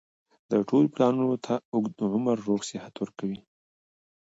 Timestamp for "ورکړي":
2.97-3.37